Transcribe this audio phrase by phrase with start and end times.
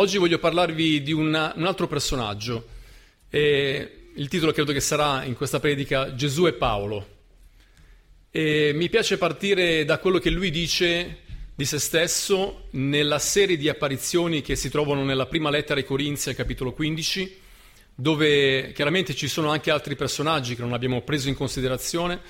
[0.00, 2.68] Oggi voglio parlarvi di una, un altro personaggio.
[3.28, 7.16] E il titolo credo che sarà in questa predica Gesù e Paolo.
[8.30, 11.22] E mi piace partire da quello che lui dice
[11.52, 16.32] di se stesso nella serie di apparizioni che si trovano nella prima lettera ai Corinzi,
[16.32, 17.40] capitolo 15,
[17.96, 22.20] dove chiaramente ci sono anche altri personaggi che non abbiamo preso in considerazione,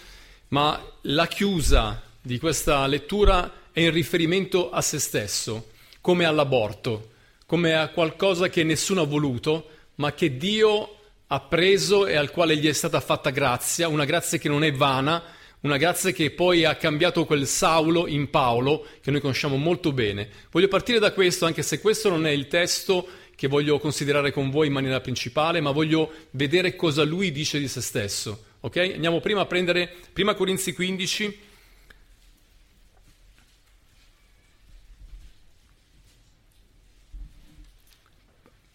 [0.48, 7.16] ma la chiusa di questa lettura è in riferimento a se stesso, come all'aborto,
[7.48, 10.96] come a qualcosa che nessuno ha voluto, ma che Dio
[11.28, 14.70] ha preso e al quale gli è stata fatta grazia, una grazia che non è
[14.70, 15.22] vana,
[15.60, 20.28] una grazia che poi ha cambiato quel Saulo in Paolo, che noi conosciamo molto bene.
[20.50, 24.50] Voglio partire da questo, anche se questo non è il testo che voglio considerare con
[24.50, 28.44] voi in maniera principale, ma voglio vedere cosa lui dice di se stesso.
[28.60, 28.76] Ok?
[28.76, 31.38] Andiamo prima a prendere 1 Corinzi 15,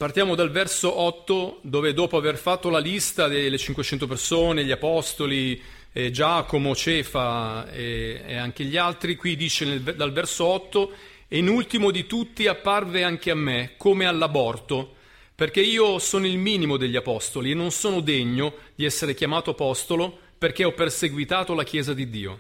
[0.04, 5.62] Partiamo dal verso 8 dove dopo aver fatto la lista delle 500 persone, gli apostoli,
[5.94, 10.92] eh, Giacomo, Cefa e, e, anche gli altri, qui dice nel, dal verso 8
[11.30, 14.94] e in ultimo di tutti apparve anche a me come all'aborto,
[15.36, 20.20] perché io sono il minimo degli apostoli e non sono degno di essere chiamato apostolo
[20.38, 22.40] perché ho perseguitato la Chiesa di Dio.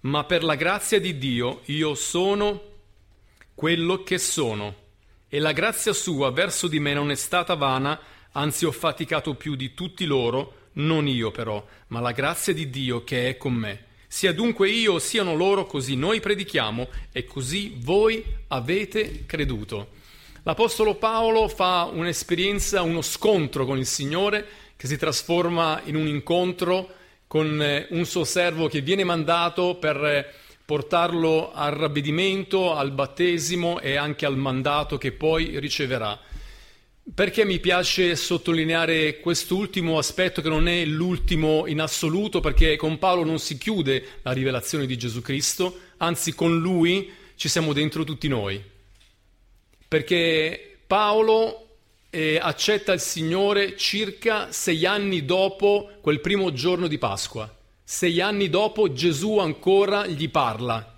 [0.00, 2.62] Ma per la grazia di Dio io sono
[3.54, 4.83] quello che sono
[5.34, 7.98] e la grazia sua verso di me non è stata vana,
[8.30, 13.02] anzi ho faticato più di tutti loro, non io però, ma la grazia di Dio
[13.02, 13.86] che è con me.
[14.06, 19.88] Sia dunque io, siano loro, così noi predichiamo e così voi avete creduto.
[20.44, 26.88] L'Apostolo Paolo fa un'esperienza, uno scontro con il Signore che si trasforma in un incontro
[27.26, 30.32] con eh, un suo servo che viene mandato per eh,
[30.64, 36.18] portarlo al ravvedimento, al battesimo e anche al mandato che poi riceverà.
[37.14, 43.24] Perché mi piace sottolineare quest'ultimo aspetto che non è l'ultimo in assoluto, perché con Paolo
[43.24, 48.26] non si chiude la rivelazione di Gesù Cristo, anzi con lui ci siamo dentro tutti
[48.26, 48.62] noi.
[49.86, 51.76] Perché Paolo
[52.08, 57.54] eh, accetta il Signore circa sei anni dopo quel primo giorno di Pasqua.
[57.86, 60.96] Sei anni dopo Gesù ancora gli parla.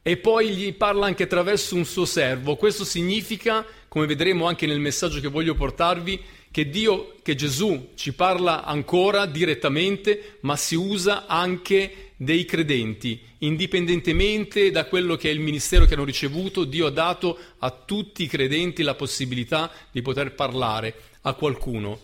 [0.00, 2.54] E poi gli parla anche attraverso un suo servo.
[2.54, 6.22] Questo significa, come vedremo anche nel messaggio che voglio portarvi,
[6.52, 14.70] che Dio, che Gesù ci parla ancora direttamente, ma si usa anche dei credenti, indipendentemente
[14.70, 18.28] da quello che è il ministero che hanno ricevuto, Dio ha dato a tutti i
[18.28, 21.98] credenti la possibilità di poter parlare a qualcuno.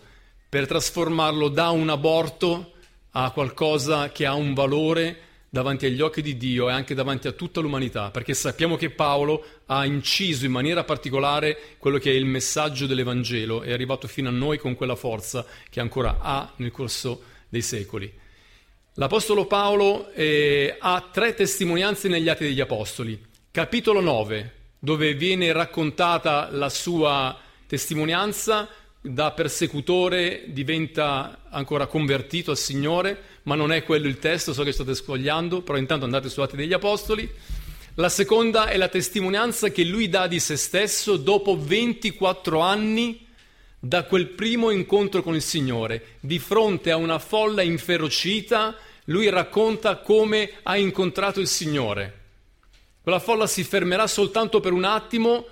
[0.49, 2.72] Per trasformarlo da un aborto
[3.15, 7.31] a qualcosa che ha un valore davanti agli occhi di Dio e anche davanti a
[7.31, 12.25] tutta l'umanità, perché sappiamo che Paolo ha inciso in maniera particolare quello che è il
[12.25, 17.21] messaggio dell'Evangelo, è arrivato fino a noi con quella forza che ancora ha nel corso
[17.49, 18.11] dei secoli.
[18.95, 23.23] L'Apostolo Paolo eh, ha tre testimonianze negli Atti degli Apostoli.
[23.51, 27.37] Capitolo 9, dove viene raccontata la sua
[27.67, 28.67] testimonianza,
[29.05, 34.71] da persecutore diventa ancora convertito al Signore, ma non è quello il testo, so che
[34.71, 37.29] state sfogliando, però intanto andate su Atti degli Apostoli.
[37.95, 43.27] La seconda è la testimonianza che lui dà di se stesso dopo 24 anni
[43.77, 46.15] da quel primo incontro con il Signore.
[46.21, 48.73] Di fronte a una folla inferocita,
[49.05, 52.21] lui racconta come ha incontrato il Signore.
[53.01, 55.45] Quella folla si fermerà soltanto per un attimo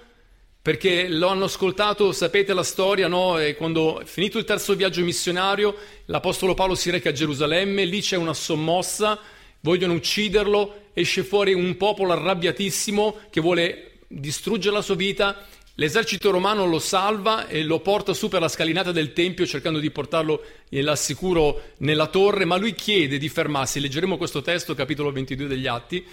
[0.62, 3.38] perché lo hanno ascoltato, sapete la storia, no?
[3.58, 8.36] Quando finito il terzo viaggio missionario, l'Apostolo Paolo si reca a Gerusalemme, lì c'è una
[8.36, 9.20] sommossa,
[9.62, 16.68] vogliono ucciderlo, esce fuori un popolo arrabbiatissimo che vuole distruggere la sua vita, l'esercito romano
[16.68, 21.72] lo salva e lo porta su per la scalinata del Tempio cercando di portarlo l'assicuro
[21.78, 26.06] nella torre, ma lui chiede di fermarsi, leggeremo questo testo, capitolo 22 degli Atti,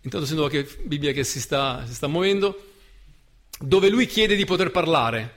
[0.00, 2.64] intanto sento che Bibbia che si sta, si sta muovendo,
[3.62, 5.34] dove lui chiede di poter parlare.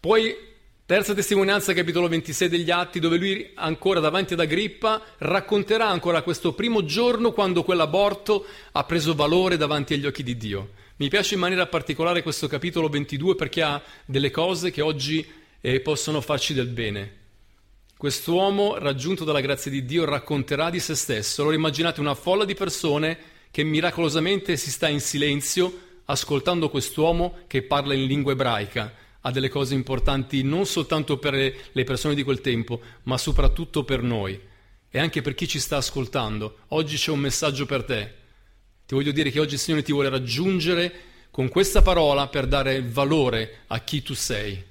[0.00, 0.36] Poi,
[0.84, 6.52] terza testimonianza, capitolo 26 degli Atti, dove lui ancora davanti ad Agrippa racconterà ancora questo
[6.52, 10.70] primo giorno quando quell'aborto ha preso valore davanti agli occhi di Dio.
[10.96, 15.24] Mi piace in maniera particolare questo capitolo 22 perché ha delle cose che oggi
[15.60, 17.20] eh, possono farci del bene.
[17.96, 21.42] Quest'uomo, raggiunto dalla grazia di Dio, racconterà di se stesso.
[21.42, 23.16] Allora immaginate una folla di persone
[23.52, 29.48] che miracolosamente si sta in silenzio ascoltando quest'uomo che parla in lingua ebraica, ha delle
[29.48, 34.40] cose importanti non soltanto per le persone di quel tempo, ma soprattutto per noi
[34.94, 36.58] e anche per chi ci sta ascoltando.
[36.68, 38.14] Oggi c'è un messaggio per te.
[38.84, 40.92] Ti voglio dire che oggi il Signore ti vuole raggiungere
[41.30, 44.62] con questa parola per dare valore a chi tu sei.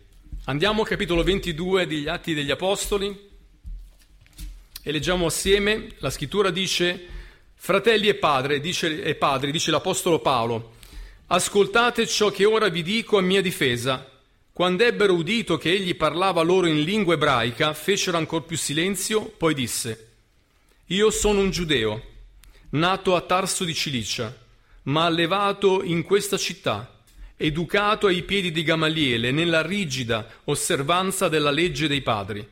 [0.46, 3.30] Andiamo al capitolo 22 degli Atti degli Apostoli
[4.84, 7.04] e leggiamo assieme, la scrittura dice,
[7.56, 10.74] fratelli e, padre, dice, e padri, dice l'Apostolo Paolo,
[11.34, 14.06] ascoltate ciò che ora vi dico a mia difesa.
[14.52, 19.54] Quando ebbero udito che egli parlava loro in lingua ebraica, fecero ancor più silenzio, poi
[19.54, 20.10] disse,
[20.88, 22.04] io sono un giudeo,
[22.72, 24.38] nato a Tarso di Cilicia,
[24.84, 27.00] ma allevato in questa città,
[27.38, 32.46] educato ai piedi di Gamaliele nella rigida osservanza della legge dei padri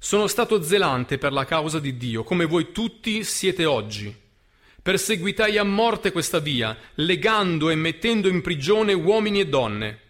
[0.00, 4.14] sono stato zelante per la causa di Dio, come voi tutti siete oggi.
[4.82, 10.00] Perseguitai a morte questa via, legando e mettendo in prigione uomini e donne.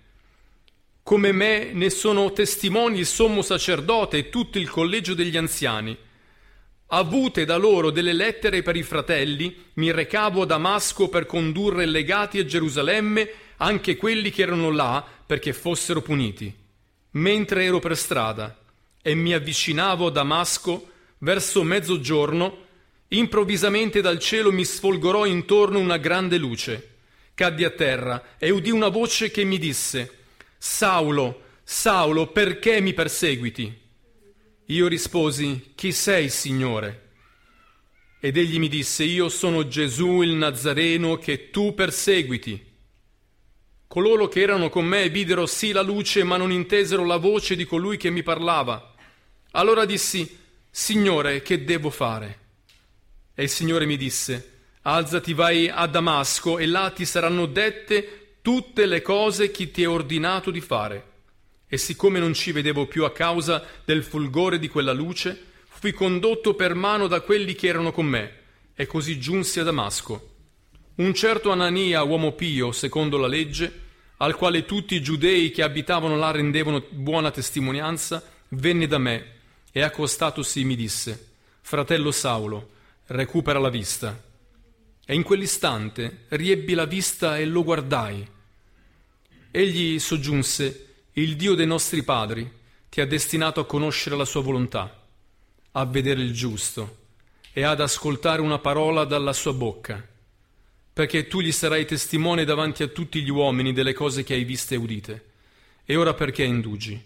[1.02, 5.96] Come me ne sono testimoni il sommo sacerdote e tutto il collegio degli anziani.
[6.88, 12.38] Avute da loro delle lettere per i fratelli, mi recavo a Damasco per condurre legati
[12.38, 16.54] a Gerusalemme anche quelli che erano là perché fossero puniti.
[17.12, 18.56] Mentre ero per strada,
[19.02, 22.66] e mi avvicinavo a Damasco, verso mezzogiorno,
[23.08, 26.96] improvvisamente dal cielo mi sfolgorò intorno una grande luce.
[27.34, 30.24] Caddi a terra e udì una voce che mi disse,
[30.58, 33.72] Saulo, Saulo, perché mi perseguiti?
[34.66, 37.06] Io risposi, Chi sei, Signore?
[38.20, 42.66] Ed egli mi disse, Io sono Gesù il Nazareno che tu perseguiti.
[43.86, 47.64] Coloro che erano con me videro sì la luce, ma non intesero la voce di
[47.64, 48.94] colui che mi parlava.
[49.52, 50.36] Allora dissi,
[50.70, 52.47] Signore, che devo fare?
[53.38, 58.84] E il Signore mi disse, Alzati, vai a Damasco e là ti saranno dette tutte
[58.84, 61.04] le cose che ti è ordinato di fare.
[61.68, 66.54] E siccome non ci vedevo più a causa del fulgore di quella luce, fui condotto
[66.54, 68.32] per mano da quelli che erano con me,
[68.74, 70.30] e così giunsi a Damasco.
[70.96, 73.72] Un certo Anania, uomo pio, secondo la legge,
[74.16, 79.34] al quale tutti i giudei che abitavano là rendevano buona testimonianza, venne da me
[79.70, 81.26] e accostatosi mi disse,
[81.60, 82.70] Fratello Saulo,
[83.08, 84.24] recupera la vista.
[85.04, 88.26] E in quell'istante riebbi la vista e lo guardai.
[89.50, 92.48] Egli soggiunse, Il Dio dei nostri padri
[92.88, 95.04] ti ha destinato a conoscere la sua volontà,
[95.72, 96.96] a vedere il giusto
[97.52, 100.06] e ad ascoltare una parola dalla sua bocca,
[100.92, 104.74] perché tu gli sarai testimone davanti a tutti gli uomini delle cose che hai viste
[104.74, 105.24] e udite.
[105.84, 107.02] E ora perché indugi?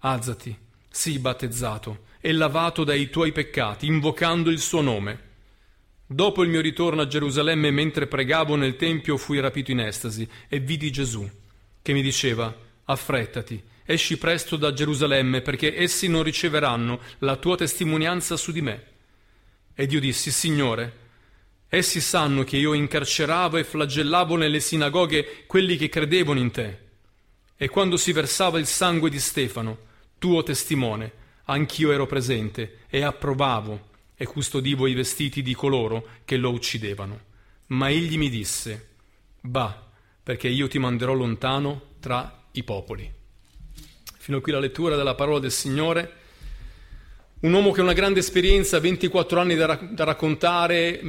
[0.00, 0.56] Alzati
[0.90, 5.26] sii battezzato e lavato dai tuoi peccati, invocando il suo nome.
[6.10, 10.58] Dopo il mio ritorno a Gerusalemme, mentre pregavo nel Tempio, fui rapito in estasi e
[10.58, 11.30] vidi Gesù,
[11.82, 18.38] che mi diceva, affrettati, esci presto da Gerusalemme, perché essi non riceveranno la tua testimonianza
[18.38, 18.84] su di me.
[19.74, 20.92] Ed io dissi, Signore,
[21.68, 26.78] essi sanno che io incarceravo e flagellavo nelle sinagoghe quelli che credevano in te.
[27.54, 29.78] E quando si versava il sangue di Stefano,
[30.16, 31.12] tuo testimone,
[31.44, 33.87] anch'io ero presente e approvavo
[34.20, 37.20] e custodivo i vestiti di coloro che lo uccidevano.
[37.68, 38.88] Ma egli mi disse,
[39.42, 39.86] Va,
[40.22, 43.10] perché io ti manderò lontano tra i popoli.
[44.18, 46.12] Fino a qui la lettura della parola del Signore.
[47.40, 51.00] Un uomo che ha una grande esperienza, 24 anni da, rac- da raccontare,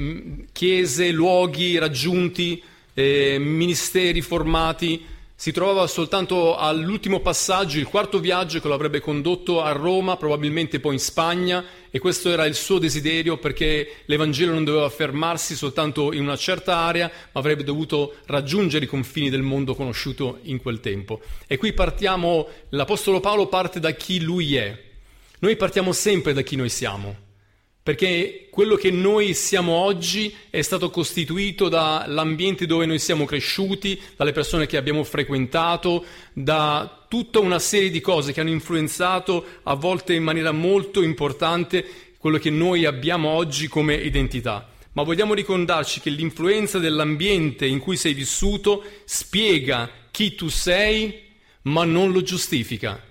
[0.52, 2.62] chiese, luoghi raggiunti,
[2.94, 9.62] eh, ministeri formati, si trovava soltanto all'ultimo passaggio, il quarto viaggio che lo avrebbe condotto
[9.62, 14.64] a Roma, probabilmente poi in Spagna, e questo era il suo desiderio perché l'Evangelo non
[14.64, 19.76] doveva fermarsi soltanto in una certa area, ma avrebbe dovuto raggiungere i confini del mondo
[19.76, 21.22] conosciuto in quel tempo.
[21.48, 24.78] E qui partiamo, l'Apostolo Paolo parte da chi lui è.
[25.40, 27.28] Noi partiamo sempre da chi noi siamo
[27.90, 34.32] perché quello che noi siamo oggi è stato costituito dall'ambiente dove noi siamo cresciuti, dalle
[34.32, 40.14] persone che abbiamo frequentato, da tutta una serie di cose che hanno influenzato a volte
[40.14, 44.70] in maniera molto importante quello che noi abbiamo oggi come identità.
[44.92, 51.22] Ma vogliamo ricordarci che l'influenza dell'ambiente in cui sei vissuto spiega chi tu sei,
[51.64, 53.04] ma non lo giustifica.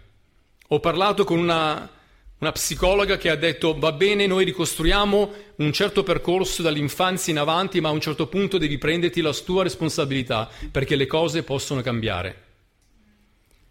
[0.69, 1.97] Ho parlato con una
[2.41, 7.81] una psicologa che ha detto va bene, noi ricostruiamo un certo percorso dall'infanzia in avanti,
[7.81, 12.45] ma a un certo punto devi prenderti la tua responsabilità perché le cose possono cambiare.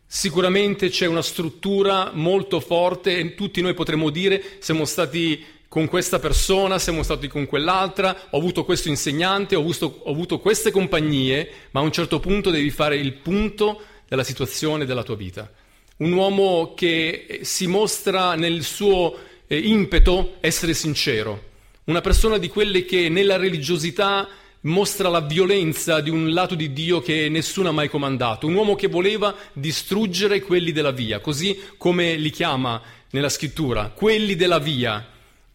[0.06, 6.20] Sicuramente c'è una struttura molto forte e tutti noi potremmo dire siamo stati con questa
[6.20, 11.50] persona, siamo stati con quell'altra, ho avuto questo insegnante, ho avuto, ho avuto queste compagnie,
[11.72, 15.50] ma a un certo punto devi fare il punto della situazione della tua vita
[15.98, 19.16] un uomo che si mostra nel suo
[19.48, 21.44] eh, impeto essere sincero,
[21.86, 24.28] una persona di quelle che nella religiosità
[24.62, 28.76] mostra la violenza di un lato di Dio che nessuno ha mai comandato, un uomo
[28.76, 35.06] che voleva distruggere quelli della via, così come li chiama nella scrittura, quelli della via,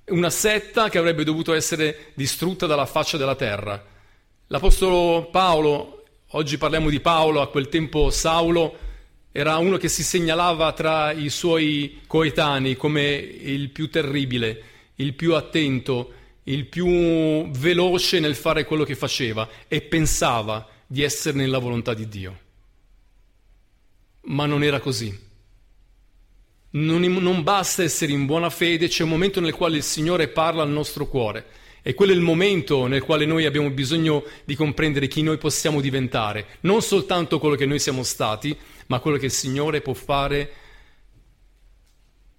[0.07, 3.85] una setta che avrebbe dovuto essere distrutta dalla faccia della terra.
[4.49, 8.91] L'Apostolo Paolo, oggi parliamo di Paolo, a quel tempo Saulo,
[9.33, 14.63] era uno che si segnalava tra i suoi coetanei come il più terribile,
[14.97, 16.13] il più attento,
[16.45, 22.09] il più veloce nel fare quello che faceva e pensava di essere nella volontà di
[22.09, 22.39] Dio.
[24.25, 25.31] Ma non era così.
[26.75, 30.63] Non, non, basta essere in buona fede, c'è un momento nel quale il Signore parla
[30.63, 31.47] al nostro cuore
[31.83, 35.81] e quello è il momento nel quale noi abbiamo bisogno di comprendere chi noi possiamo
[35.81, 38.57] diventare, non soltanto quello che noi siamo stati,
[38.93, 40.51] ma quello che il Signore può fare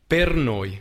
[0.06, 0.80] per noi.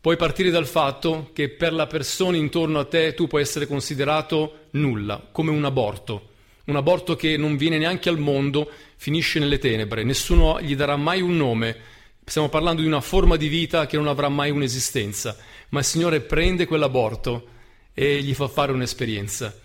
[0.00, 4.66] Puoi partire dal fatto che per la persona intorno a te tu puoi essere considerato
[4.72, 6.30] nulla, come un aborto.
[6.64, 11.20] Un aborto che non viene neanche al mondo, finisce nelle tenebre, nessuno gli darà mai
[11.20, 11.76] un nome.
[12.24, 15.36] Stiamo parlando di una forma di vita che non avrà mai un'esistenza,
[15.68, 17.46] ma il Signore prende quell'aborto
[17.94, 19.56] e gli fa fare un'esperienza.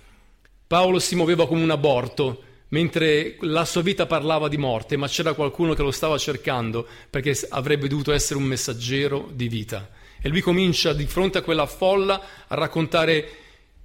[0.68, 5.34] Paolo si muoveva come un aborto, mentre la sua vita parlava di morte, ma c'era
[5.34, 9.90] qualcuno che lo stava cercando perché avrebbe dovuto essere un messaggero di vita.
[10.22, 13.30] E lui comincia di fronte a quella folla a raccontare,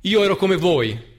[0.01, 1.13] io ero come voi,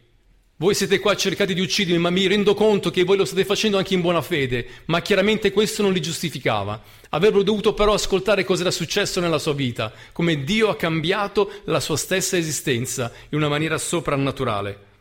[0.57, 3.77] voi siete qua cercati di uccidermi, ma mi rendo conto che voi lo state facendo
[3.77, 6.81] anche in buona fede, ma chiaramente questo non li giustificava.
[7.10, 11.81] Avrebbero dovuto però ascoltare cosa era successo nella sua vita, come Dio ha cambiato la
[11.81, 14.93] sua stessa esistenza in una maniera soprannaturale.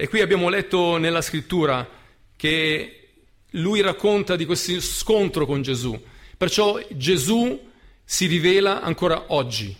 [0.00, 1.86] E qui abbiamo letto nella scrittura
[2.34, 3.08] che
[3.50, 5.94] lui racconta di questo scontro con Gesù.
[6.38, 7.68] Perciò Gesù
[8.02, 9.76] si rivela ancora oggi.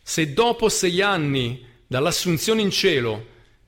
[0.00, 3.26] Se dopo sei anni dall'assunzione in cielo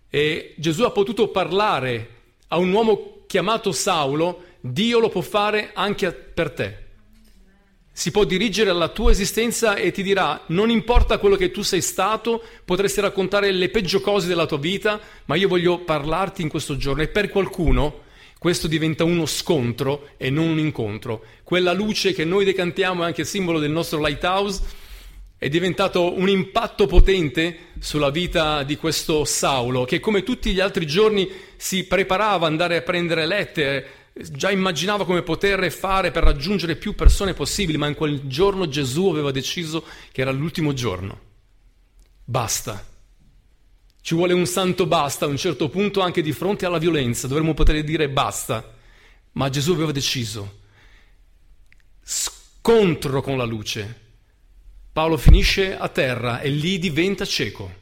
[0.08, 6.12] e Gesù ha potuto parlare a un uomo chiamato Saulo, Dio lo può fare anche
[6.12, 6.89] per te.
[8.00, 11.82] Si può dirigere alla tua esistenza e ti dirà, non importa quello che tu sei
[11.82, 16.78] stato, potresti raccontare le peggio cose della tua vita, ma io voglio parlarti in questo
[16.78, 17.02] giorno.
[17.02, 18.04] E per qualcuno
[18.38, 21.22] questo diventa uno scontro e non un incontro.
[21.44, 24.62] Quella luce che noi decantiamo è anche simbolo del nostro lighthouse
[25.36, 30.86] è diventato un impatto potente sulla vita di questo Saulo, che come tutti gli altri
[30.86, 36.76] giorni si preparava ad andare a prendere lettere, già immaginava come poter fare per raggiungere
[36.76, 41.20] più persone possibili, ma in quel giorno Gesù aveva deciso che era l'ultimo giorno.
[42.24, 42.86] Basta.
[44.02, 47.54] Ci vuole un santo basta a un certo punto anche di fronte alla violenza, dovremmo
[47.54, 48.74] poter dire basta,
[49.32, 50.58] ma Gesù aveva deciso.
[52.02, 54.08] Scontro con la luce.
[54.92, 57.78] Paolo finisce a terra e lì diventa cieco.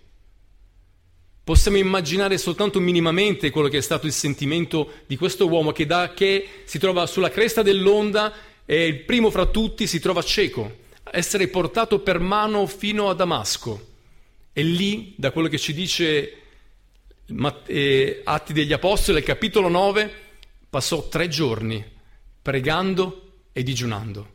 [1.48, 6.12] Possiamo immaginare soltanto minimamente quello che è stato il sentimento di questo uomo che da
[6.12, 8.34] che si trova sulla cresta dell'onda
[8.66, 13.86] e il primo fra tutti si trova cieco, essere portato per mano fino a Damasco.
[14.52, 16.36] E lì, da quello che ci dice
[17.64, 20.12] eh, Atti degli Apostoli, capitolo 9,
[20.68, 21.82] passò tre giorni
[22.42, 24.34] pregando e digiunando.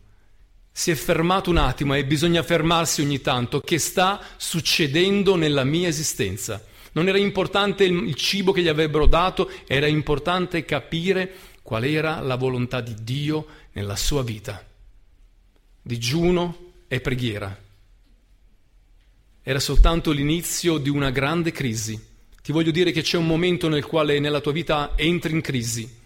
[0.71, 3.61] Si è fermato un attimo e bisogna fermarsi ogni tanto.
[3.61, 6.71] Che sta succedendo nella mia esistenza?
[6.93, 11.31] Non era importante il, il cibo che gli avrebbero dato, era importante capire
[11.61, 14.65] qual era la volontà di Dio nella sua vita.
[15.81, 17.63] Digiuno e preghiera
[19.45, 22.01] era soltanto l'inizio di una grande crisi.
[22.41, 25.99] Ti voglio dire che c'è un momento nel quale nella tua vita entri in crisi.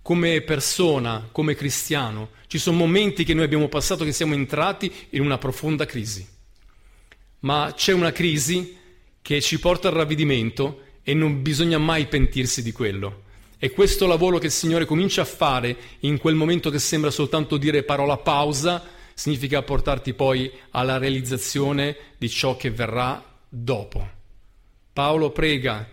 [0.00, 5.20] Come persona, come cristiano, ci sono momenti che noi abbiamo passato che siamo entrati in
[5.20, 6.26] una profonda crisi.
[7.40, 8.74] Ma c'è una crisi
[9.22, 13.22] che ci porta al ravvedimento e non bisogna mai pentirsi di quello.
[13.58, 17.56] E questo lavoro che il Signore comincia a fare in quel momento che sembra soltanto
[17.56, 24.08] dire parola pausa, significa portarti poi alla realizzazione di ciò che verrà dopo.
[24.92, 25.88] Paolo prega,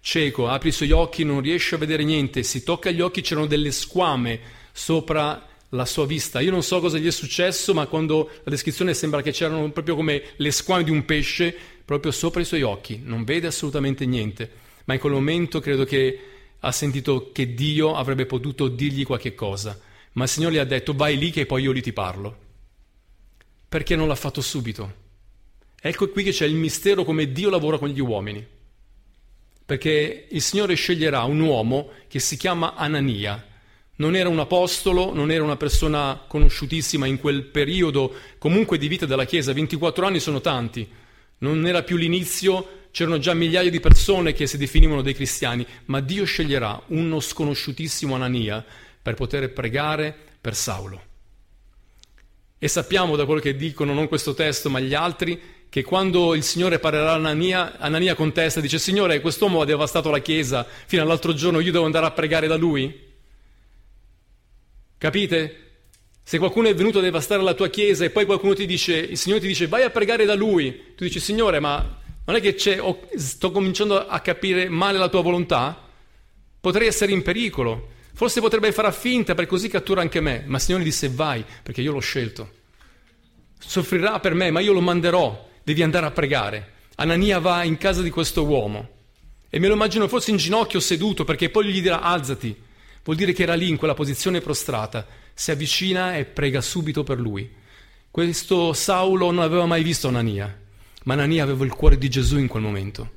[0.00, 3.46] cieco, apre i suoi occhi, non riesce a vedere niente, si tocca gli occhi, c'erano
[3.46, 4.38] delle squame
[4.72, 6.40] sopra la sua vista.
[6.40, 9.96] Io non so cosa gli è successo, ma quando la descrizione sembra che c'erano proprio
[9.96, 11.56] come le squame di un pesce
[11.86, 14.50] proprio sopra i suoi occhi, non vede assolutamente niente,
[14.84, 16.20] ma in quel momento credo che
[16.60, 19.80] ha sentito che Dio avrebbe potuto dirgli qualche cosa,
[20.12, 22.44] ma il Signore gli ha detto vai lì che poi io lì ti parlo
[23.68, 25.04] perché non l'ha fatto subito?
[25.80, 28.42] Ecco qui che c'è il mistero come Dio lavora con gli uomini.
[29.66, 33.44] Perché il Signore sceglierà un uomo che si chiama Anania.
[33.96, 39.04] Non era un apostolo, non era una persona conosciutissima in quel periodo comunque di vita
[39.04, 40.88] della Chiesa, 24 anni sono tanti.
[41.38, 46.00] Non era più l'inizio, c'erano già migliaia di persone che si definivano dei cristiani, ma
[46.00, 48.64] Dio sceglierà uno sconosciutissimo Anania
[49.02, 51.02] per poter pregare per Saulo.
[52.58, 55.38] E sappiamo da quello che dicono non questo testo, ma gli altri,
[55.68, 60.08] che quando il Signore parlerà a Anania, Anania contesta e dice Signore, quest'uomo ha devastato
[60.10, 63.04] la Chiesa, fino all'altro giorno io devo andare a pregare da lui?
[64.96, 65.65] Capite?
[66.28, 69.16] Se qualcuno è venuto a devastare la tua chiesa e poi qualcuno ti dice, il
[69.16, 72.80] Signore ti dice vai a pregare da lui, tu dici Signore ma non è che
[72.80, 75.88] oh, sto cominciando a capire male la tua volontà?
[76.58, 80.62] Potrei essere in pericolo, forse potrebbe fare finta per così cattura anche me, ma il
[80.64, 82.50] Signore disse vai perché io l'ho scelto.
[83.60, 86.72] Soffrirà per me ma io lo manderò, devi andare a pregare.
[86.96, 88.88] Anania va in casa di questo uomo
[89.48, 92.52] e me lo immagino forse in ginocchio seduto perché poi gli dirà alzati,
[93.04, 97.20] vuol dire che era lì in quella posizione prostrata si avvicina e prega subito per
[97.20, 97.52] lui.
[98.10, 100.62] Questo Saulo non aveva mai visto Anania,
[101.04, 103.10] ma Anania aveva il cuore di Gesù in quel momento.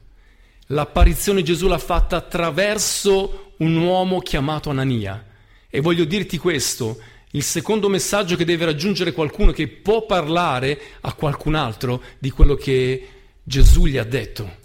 [0.67, 5.25] L'apparizione di Gesù l'ha fatta attraverso un uomo chiamato Anania.
[5.69, 6.99] E voglio dirti questo,
[7.31, 12.55] il secondo messaggio che deve raggiungere qualcuno che può parlare a qualcun altro di quello
[12.55, 13.07] che
[13.41, 14.58] Gesù gli ha detto.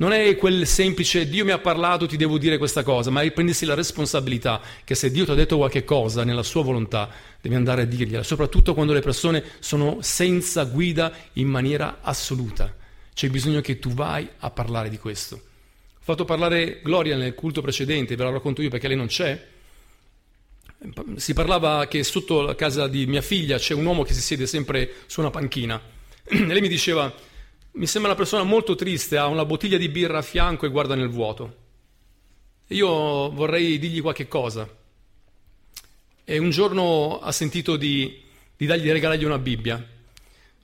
[0.00, 3.32] Non è quel semplice Dio mi ha parlato, ti devo dire questa cosa, ma è
[3.32, 7.56] prendersi la responsabilità che se Dio ti ha detto qualche cosa nella sua volontà, devi
[7.56, 12.72] andare a dirgliela, soprattutto quando le persone sono senza guida in maniera assoluta.
[13.12, 15.34] C'è bisogno che tu vai a parlare di questo.
[15.34, 19.46] Ho fatto parlare Gloria nel culto precedente, ve la racconto io perché lei non c'è.
[21.16, 24.46] Si parlava che sotto la casa di mia figlia c'è un uomo che si siede
[24.46, 25.80] sempre su una panchina.
[26.30, 27.12] E lei mi diceva
[27.78, 30.96] mi sembra una persona molto triste, ha una bottiglia di birra a fianco e guarda
[30.96, 31.66] nel vuoto.
[32.68, 34.68] Io vorrei dirgli qualche cosa.
[36.24, 38.20] E un giorno ha sentito di,
[38.56, 39.82] di dargli, regalargli una Bibbia,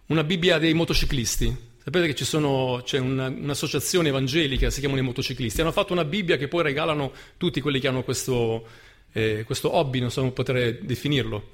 [0.07, 1.73] una Bibbia dei motociclisti.
[1.85, 5.61] Sapete che sono, c'è una, un'associazione evangelica, si chiamano i motociclisti.
[5.61, 8.67] Hanno fatto una Bibbia che poi regalano tutti quelli che hanno questo,
[9.13, 11.51] eh, questo hobby, non so come poter definirlo.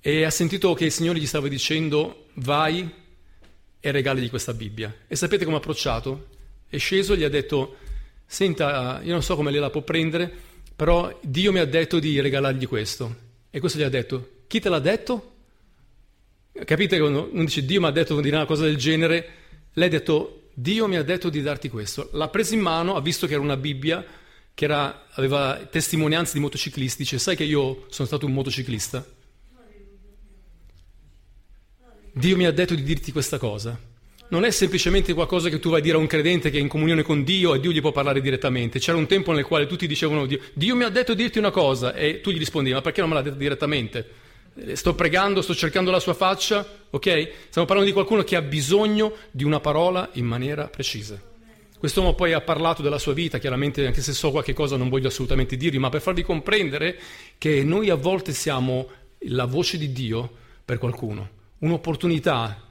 [0.00, 3.02] E ha sentito che il Signore gli stava dicendo vai
[3.84, 5.00] e regaligli questa Bibbia.
[5.06, 6.28] E sapete come ha approcciato?
[6.66, 7.76] È sceso e gli ha detto,
[8.24, 10.32] senta, io non so come lei può prendere,
[10.74, 13.14] però Dio mi ha detto di regalargli questo.
[13.50, 15.32] E questo gli ha detto, chi te l'ha detto?
[16.64, 19.28] Capite quando non dice Dio mi ha detto di dire una cosa del genere?
[19.74, 22.08] Lei ha detto, Dio mi ha detto di darti questo.
[22.12, 24.02] L'ha preso in mano, ha visto che era una Bibbia,
[24.54, 29.06] che era, aveva testimonianze di motociclisti, dice, sai che io sono stato un motociclista?
[32.16, 33.76] Dio mi ha detto di dirti questa cosa.
[34.28, 36.68] Non è semplicemente qualcosa che tu vai a dire a un credente che è in
[36.68, 38.78] comunione con Dio e Dio gli può parlare direttamente.
[38.78, 41.50] C'era un tempo nel quale tutti dicevano Dio, Dio mi ha detto di dirti una
[41.50, 44.08] cosa e tu gli rispondi ma perché non me l'ha detto direttamente?
[44.54, 47.30] Eh, sto pregando, sto cercando la sua faccia, ok?
[47.48, 51.20] Stiamo parlando di qualcuno che ha bisogno di una parola in maniera precisa.
[51.76, 55.08] Quest'uomo poi ha parlato della sua vita, chiaramente anche se so qualche cosa non voglio
[55.08, 56.96] assolutamente dirvi, ma per farvi comprendere
[57.38, 58.88] che noi a volte siamo
[59.30, 60.30] la voce di Dio
[60.64, 62.64] per qualcuno un'opportunità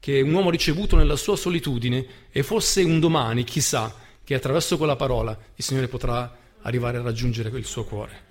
[0.00, 4.78] che un uomo ha ricevuto nella sua solitudine e forse un domani, chissà, che attraverso
[4.78, 8.28] quella parola il Signore potrà arrivare a raggiungere il suo cuore.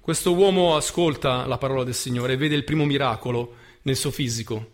[0.00, 4.70] Questo uomo ascolta la parola del Signore e vede il primo miracolo nel suo fisico.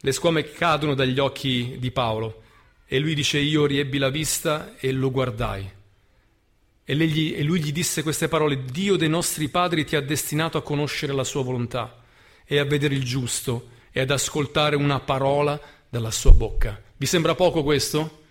[0.00, 2.42] Le squame cadono dagli occhi di Paolo
[2.86, 5.70] e lui dice io riebbi la vista e lo guardai.
[6.84, 11.12] E, lui gli disse queste parole, Dio dei nostri padri ti ha destinato a conoscere
[11.12, 11.97] la sua volontà
[12.50, 16.80] e a vedere il giusto e ad ascoltare una parola dalla sua bocca.
[16.96, 18.22] Vi sembra poco questo?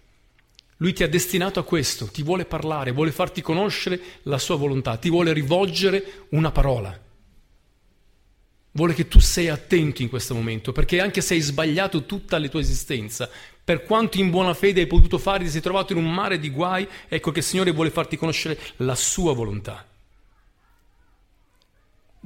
[0.78, 4.98] Lui ti ha destinato a questo, ti vuole parlare, vuole farti conoscere la sua volontà,
[4.98, 7.00] ti vuole rivolgere una parola.
[8.72, 12.48] Vuole che tu sei attento in questo momento, perché anche se hai sbagliato tutta la
[12.48, 13.30] tua esistenza,
[13.64, 16.50] per quanto in buona fede hai potuto fare, ti sei trovato in un mare di
[16.50, 19.86] guai, ecco che il Signore vuole farti conoscere la sua volontà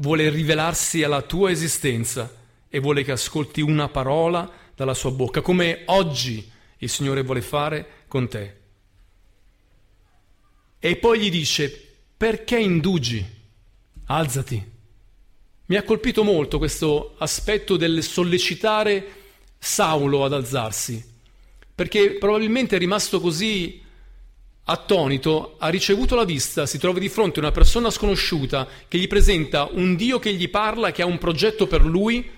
[0.01, 2.35] vuole rivelarsi alla tua esistenza
[2.67, 7.87] e vuole che ascolti una parola dalla sua bocca, come oggi il Signore vuole fare
[8.07, 8.55] con te.
[10.79, 13.23] E poi gli dice, perché indugi?
[14.05, 14.69] Alzati.
[15.67, 19.19] Mi ha colpito molto questo aspetto del sollecitare
[19.59, 21.03] Saulo ad alzarsi,
[21.75, 23.83] perché probabilmente è rimasto così
[24.63, 29.07] attonito, ha ricevuto la vista, si trova di fronte a una persona sconosciuta che gli
[29.07, 32.29] presenta un Dio che gli parla, che ha un progetto per lui,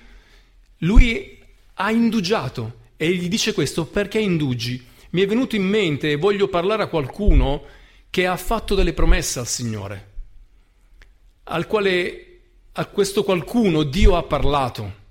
[0.79, 1.39] lui
[1.75, 4.91] ha indugiato e gli dice questo perché indugi?
[5.11, 7.63] Mi è venuto in mente e voglio parlare a qualcuno
[8.09, 10.11] che ha fatto delle promesse al Signore,
[11.43, 12.27] al quale
[12.73, 15.01] a questo qualcuno Dio ha parlato,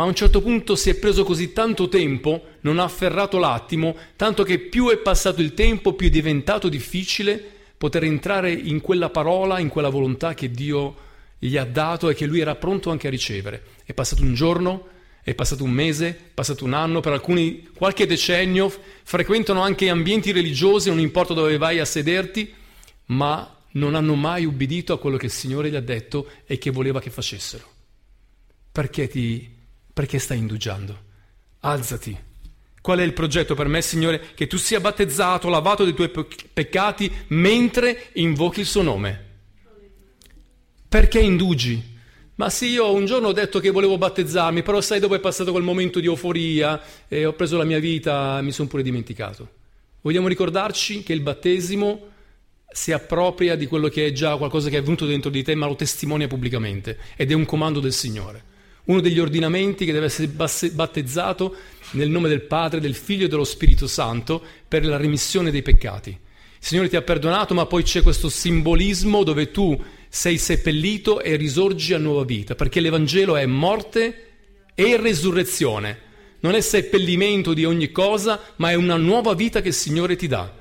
[0.00, 3.94] ma a un certo punto si è preso così tanto tempo, non ha afferrato l'attimo,
[4.16, 7.38] tanto che più è passato il tempo, più è diventato difficile
[7.76, 10.96] poter entrare in quella parola, in quella volontà che Dio
[11.38, 13.62] gli ha dato e che lui era pronto anche a ricevere.
[13.84, 14.88] È passato un giorno,
[15.22, 20.32] è passato un mese, è passato un anno, per alcuni qualche decennio, frequentano anche ambienti
[20.32, 22.50] religiosi, non importa dove vai a sederti,
[23.08, 26.70] ma non hanno mai ubbidito a quello che il Signore gli ha detto e che
[26.70, 27.68] voleva che facessero.
[28.72, 29.58] Perché ti
[29.92, 30.98] perché stai indugiando?
[31.60, 32.28] Alzati.
[32.80, 34.32] Qual è il progetto per me, Signore?
[34.34, 39.28] Che tu sia battezzato, lavato dei tuoi peccati mentre invochi il suo nome.
[40.88, 41.98] Perché indugi?
[42.36, 45.50] Ma sì, io un giorno ho detto che volevo battezzarmi, però sai, dopo è passato
[45.50, 49.48] quel momento di euforia e ho preso la mia vita e mi sono pure dimenticato.
[50.00, 52.08] Vogliamo ricordarci che il battesimo
[52.72, 55.66] si appropria di quello che è già qualcosa che è venuto dentro di te, ma
[55.66, 58.44] lo testimonia pubblicamente ed è un comando del Signore.
[58.84, 61.54] Uno degli ordinamenti che deve essere battezzato
[61.92, 66.10] nel nome del Padre, del Figlio e dello Spirito Santo per la remissione dei peccati.
[66.10, 71.36] Il Signore ti ha perdonato, ma poi c'è questo simbolismo dove tu sei seppellito e
[71.36, 74.28] risorgi a nuova vita, perché l'Evangelo è morte
[74.74, 75.98] e resurrezione.
[76.40, 80.26] Non è seppellimento di ogni cosa, ma è una nuova vita che il Signore ti
[80.26, 80.52] dà.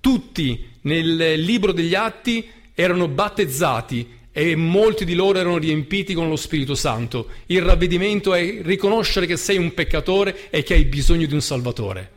[0.00, 6.34] Tutti nel libro degli Atti erano battezzati e molti di loro erano riempiti con lo
[6.34, 7.28] Spirito Santo.
[7.46, 12.10] Il ravvedimento è riconoscere che sei un peccatore e che hai bisogno di un Salvatore.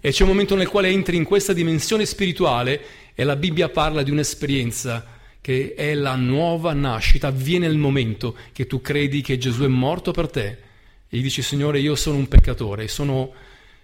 [0.00, 2.80] E c'è un momento nel quale entri in questa dimensione spirituale
[3.14, 5.06] e la Bibbia parla di un'esperienza
[5.40, 10.10] che è la nuova nascita, avviene il momento che tu credi che Gesù è morto
[10.10, 10.46] per te
[11.08, 13.30] e gli dici Signore io sono un peccatore, sono,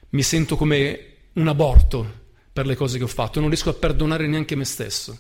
[0.08, 1.00] mi sento come
[1.34, 2.12] un aborto
[2.52, 5.16] per le cose che ho fatto, non riesco a perdonare neanche me stesso,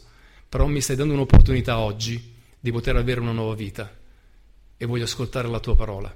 [0.48, 3.96] però mi stai dando un'opportunità oggi di poter avere una nuova vita
[4.76, 6.14] e voglio ascoltare la tua parola.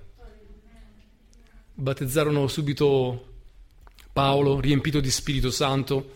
[1.75, 3.27] Battezzarono subito
[4.13, 6.15] Paolo, riempito di Spirito Santo,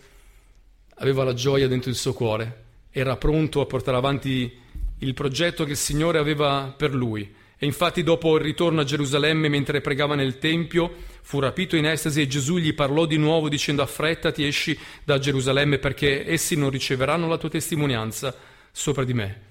[0.95, 2.65] aveva la gioia dentro il suo cuore
[2.97, 4.51] era pronto a portare avanti
[4.97, 7.31] il progetto che il Signore aveva per lui.
[7.59, 12.21] E infatti dopo il ritorno a Gerusalemme, mentre pregava nel Tempio, fu rapito in estasi
[12.21, 17.27] e Gesù gli parlò di nuovo dicendo affrettati, esci da Gerusalemme perché essi non riceveranno
[17.27, 18.35] la tua testimonianza
[18.71, 19.41] sopra di me.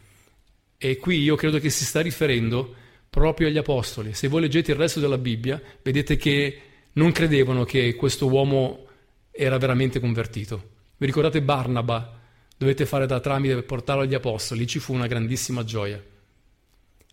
[0.79, 2.75] E qui io credo che si sta riferendo
[3.09, 4.15] proprio agli apostoli.
[4.15, 6.61] Se voi leggete il resto della Bibbia, vedete che
[6.93, 8.87] non credevano che questo uomo
[9.31, 10.71] era veramente convertito.
[10.97, 12.17] Vi ricordate Barnaba?
[12.59, 16.03] dovette fare da tramite per portarlo agli apostoli, ci fu una grandissima gioia.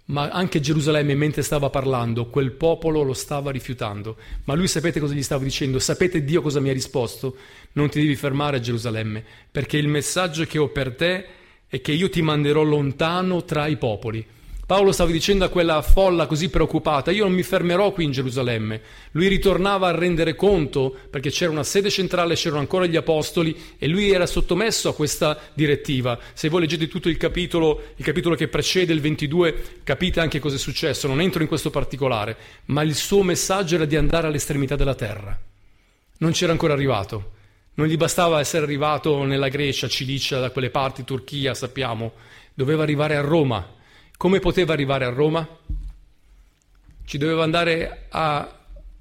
[0.06, 4.18] Ma anche Gerusalemme, mentre stava parlando, quel popolo lo stava rifiutando.
[4.46, 5.80] Ma lui sapete cosa gli stava dicendo?
[5.80, 7.38] Sapete Dio cosa mi ha risposto?
[7.74, 11.26] Non ti devi fermare a Gerusalemme, perché il messaggio che ho per te
[11.74, 14.24] è che io ti manderò lontano tra i popoli.
[14.64, 18.80] Paolo stava dicendo a quella folla così preoccupata, io non mi fermerò qui in Gerusalemme.
[19.14, 23.88] Lui ritornava a rendere conto, perché c'era una sede centrale, c'erano ancora gli apostoli e
[23.88, 26.20] lui era sottomesso a questa direttiva.
[26.34, 30.58] Se voi leggete tutto il capitolo, il capitolo che precede il 22, capite anche cosa
[30.58, 34.76] è successo, non entro in questo particolare, ma il suo messaggio era di andare all'estremità
[34.76, 35.36] della terra.
[36.20, 37.42] Non c'era ancora arrivato.
[37.76, 42.14] Non gli bastava essere arrivato nella Grecia, Cilicia, da quelle parti, Turchia, sappiamo.
[42.54, 43.82] Doveva arrivare a Roma
[44.24, 45.46] come poteva arrivare a Roma?
[47.06, 48.58] Ci doveva andare a,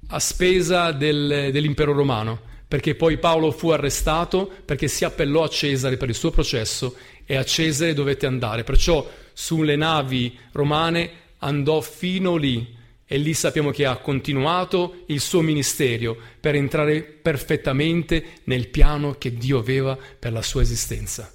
[0.07, 5.95] a spesa del, dell'impero romano, perché poi Paolo fu arrestato perché si appellò a Cesare
[5.95, 8.65] per il suo processo e a Cesare dovette andare.
[8.65, 12.75] Perciò sulle navi romane andò fino lì
[13.13, 19.35] e lì sappiamo che ha continuato il suo ministero per entrare perfettamente nel piano che
[19.35, 21.31] Dio aveva per la sua esistenza.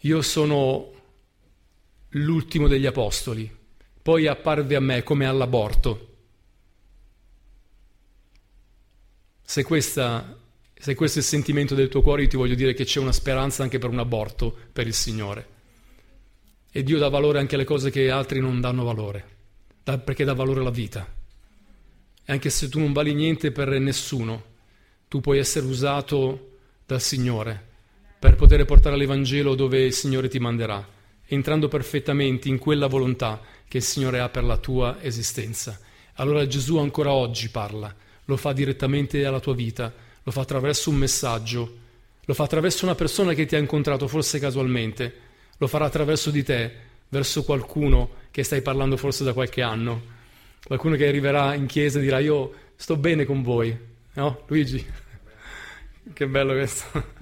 [0.00, 0.92] Io sono
[2.10, 3.50] l'ultimo degli apostoli,
[4.02, 6.16] poi apparve a me come all'aborto.
[9.40, 10.38] Se, questa,
[10.74, 13.12] se questo è il sentimento del tuo cuore, io ti voglio dire che c'è una
[13.12, 15.46] speranza anche per un aborto per il Signore.
[16.70, 19.40] E Dio dà valore anche alle cose che altri non danno valore,
[19.82, 21.06] perché dà valore alla vita.
[22.24, 24.44] E anche se tu non vali niente per nessuno,
[25.08, 27.70] tu puoi essere usato dal Signore
[28.18, 31.00] per poter portare l'Evangelo dove il Signore ti manderà
[31.34, 35.80] entrando perfettamente in quella volontà che il Signore ha per la tua esistenza.
[36.14, 37.94] Allora Gesù ancora oggi parla,
[38.26, 39.92] lo fa direttamente alla tua vita,
[40.22, 41.76] lo fa attraverso un messaggio,
[42.22, 45.14] lo fa attraverso una persona che ti ha incontrato forse casualmente,
[45.56, 46.72] lo farà attraverso di te,
[47.08, 50.02] verso qualcuno che stai parlando forse da qualche anno,
[50.64, 53.76] qualcuno che arriverà in chiesa e dirà io sto bene con voi,
[54.14, 54.42] no?
[54.48, 54.84] Luigi?
[56.12, 57.20] Che bello questo.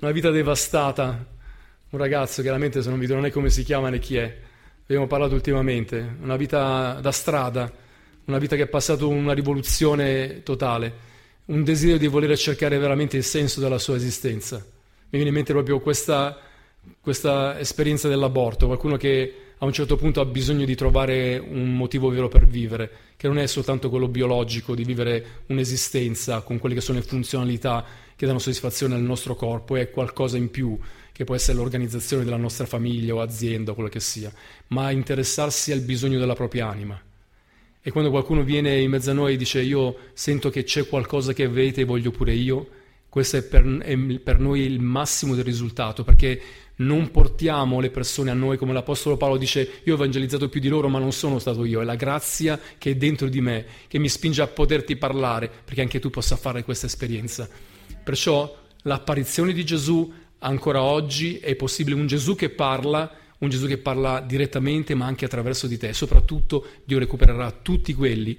[0.00, 1.26] Una vita devastata,
[1.88, 4.38] un ragazzo, chiaramente se non vi dico non è come si chiama né chi è,
[4.82, 7.72] abbiamo parlato ultimamente, una vita da strada,
[8.26, 10.92] una vita che ha passato una rivoluzione totale,
[11.46, 14.56] un desiderio di voler cercare veramente il senso della sua esistenza.
[14.56, 14.64] Mi
[15.10, 16.38] viene in mente proprio questa,
[17.00, 22.08] questa esperienza dell'aborto, qualcuno che a un certo punto ha bisogno di trovare un motivo
[22.08, 26.80] vero per vivere, che non è soltanto quello biologico di vivere un'esistenza con quelle che
[26.80, 27.84] sono le funzionalità
[28.16, 30.78] che danno soddisfazione al nostro corpo, è qualcosa in più,
[31.12, 34.32] che può essere l'organizzazione della nostra famiglia o azienda o quello che sia,
[34.68, 36.98] ma interessarsi al bisogno della propria anima.
[37.82, 41.34] E quando qualcuno viene in mezzo a noi e dice io sento che c'è qualcosa
[41.34, 42.68] che avete e voglio pure io,
[43.10, 46.40] questo è per, è per noi il massimo del risultato, perché
[46.80, 50.68] non portiamo le persone a noi come l'Apostolo Paolo dice io ho evangelizzato più di
[50.68, 53.98] loro ma non sono stato io, è la grazia che è dentro di me che
[53.98, 57.48] mi spinge a poterti parlare perché anche tu possa fare questa esperienza.
[58.02, 63.78] Perciò l'apparizione di Gesù ancora oggi è possibile un Gesù che parla, un Gesù che
[63.78, 65.92] parla direttamente ma anche attraverso di te.
[65.92, 68.38] Soprattutto Dio recupererà tutti quelli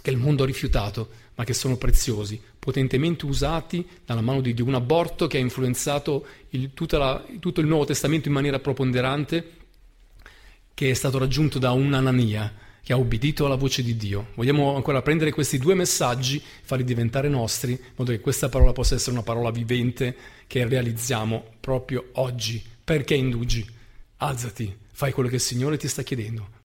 [0.00, 4.64] che il mondo ha rifiutato, ma che sono preziosi, potentemente usati dalla mano di Dio.
[4.64, 9.50] Un aborto che ha influenzato il, la, tutto il Nuovo Testamento in maniera preponderante,
[10.74, 14.28] che è stato raggiunto da un'anania che ha ubbidito alla voce di Dio.
[14.34, 18.96] Vogliamo ancora prendere questi due messaggi, farli diventare nostri, in modo che questa parola possa
[18.96, 20.16] essere una parola vivente
[20.48, 22.62] che realizziamo proprio oggi.
[22.82, 23.64] Perché indugi?
[24.16, 26.60] Alzati, fai quello che il Signore ti sta chiedendo.